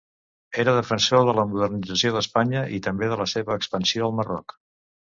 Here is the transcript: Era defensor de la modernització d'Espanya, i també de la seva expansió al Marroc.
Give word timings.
Era 0.63 0.73
defensor 0.77 1.21
de 1.27 1.35
la 1.39 1.45
modernització 1.51 2.15
d'Espanya, 2.17 2.65
i 2.79 2.83
també 2.89 3.13
de 3.13 3.21
la 3.25 3.31
seva 3.37 3.61
expansió 3.63 4.09
al 4.11 4.21
Marroc. 4.23 4.61